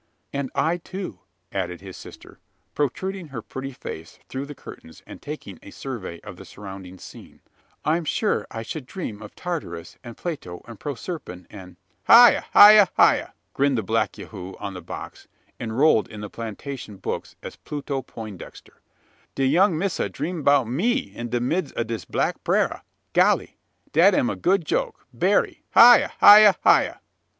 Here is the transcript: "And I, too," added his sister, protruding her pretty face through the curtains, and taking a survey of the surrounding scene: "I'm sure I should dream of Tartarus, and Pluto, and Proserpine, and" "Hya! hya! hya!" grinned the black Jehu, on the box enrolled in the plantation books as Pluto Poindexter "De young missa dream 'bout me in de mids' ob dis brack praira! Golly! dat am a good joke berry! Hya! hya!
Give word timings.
"And 0.33 0.49
I, 0.55 0.77
too," 0.77 1.19
added 1.51 1.81
his 1.81 1.95
sister, 1.95 2.39
protruding 2.73 3.27
her 3.27 3.43
pretty 3.43 3.71
face 3.71 4.17
through 4.29 4.47
the 4.47 4.55
curtains, 4.55 5.03
and 5.05 5.21
taking 5.21 5.59
a 5.61 5.69
survey 5.69 6.19
of 6.21 6.37
the 6.37 6.43
surrounding 6.43 6.97
scene: 6.97 7.41
"I'm 7.85 8.03
sure 8.05 8.47
I 8.49 8.63
should 8.63 8.87
dream 8.87 9.21
of 9.21 9.35
Tartarus, 9.35 9.99
and 10.03 10.17
Pluto, 10.17 10.65
and 10.67 10.79
Proserpine, 10.79 11.45
and" 11.51 11.75
"Hya! 12.07 12.41
hya! 12.51 12.87
hya!" 12.97 13.27
grinned 13.53 13.77
the 13.77 13.83
black 13.83 14.13
Jehu, 14.13 14.55
on 14.59 14.73
the 14.73 14.81
box 14.81 15.27
enrolled 15.59 16.07
in 16.07 16.21
the 16.21 16.31
plantation 16.31 16.97
books 16.97 17.35
as 17.43 17.57
Pluto 17.57 18.01
Poindexter 18.01 18.81
"De 19.35 19.45
young 19.45 19.77
missa 19.77 20.09
dream 20.09 20.41
'bout 20.41 20.63
me 20.67 21.15
in 21.15 21.29
de 21.29 21.39
mids' 21.39 21.73
ob 21.77 21.85
dis 21.85 22.05
brack 22.05 22.43
praira! 22.43 22.81
Golly! 23.13 23.59
dat 23.93 24.15
am 24.15 24.31
a 24.31 24.35
good 24.35 24.65
joke 24.65 25.05
berry! 25.13 25.61
Hya! 25.75 26.09
hya! 26.21 26.95